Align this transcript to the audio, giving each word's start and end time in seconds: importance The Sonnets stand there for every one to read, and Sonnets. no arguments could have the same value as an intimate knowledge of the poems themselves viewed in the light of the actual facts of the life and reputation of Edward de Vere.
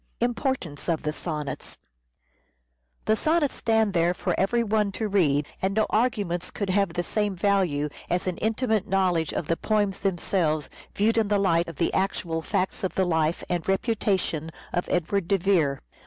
importance 0.19 0.85
The 0.87 1.13
Sonnets 1.13 1.77
stand 3.53 3.93
there 3.93 4.15
for 4.15 4.33
every 4.35 4.63
one 4.63 4.91
to 4.93 5.07
read, 5.07 5.45
and 5.61 5.77
Sonnets. 5.77 5.93
no 5.93 5.95
arguments 5.95 6.49
could 6.49 6.71
have 6.71 6.93
the 6.93 7.03
same 7.03 7.35
value 7.35 7.87
as 8.09 8.25
an 8.25 8.39
intimate 8.39 8.87
knowledge 8.87 9.31
of 9.31 9.45
the 9.45 9.57
poems 9.57 9.99
themselves 9.99 10.71
viewed 10.95 11.19
in 11.19 11.27
the 11.27 11.37
light 11.37 11.67
of 11.67 11.75
the 11.75 11.93
actual 11.93 12.41
facts 12.41 12.83
of 12.83 12.95
the 12.95 13.05
life 13.05 13.43
and 13.47 13.67
reputation 13.67 14.49
of 14.73 14.89
Edward 14.89 15.27
de 15.27 15.37
Vere. 15.37 15.81